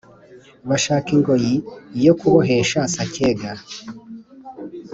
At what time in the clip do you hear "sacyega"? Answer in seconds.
2.93-3.51